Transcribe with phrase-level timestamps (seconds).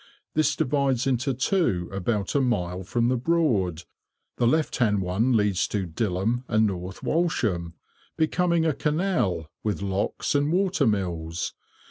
[0.33, 3.83] This divides into two about a mile from the Broad;
[4.37, 7.75] the left hand one leads to Dilham and North Walsham,
[8.17, 11.53] becoming a canal, with locks and water mills.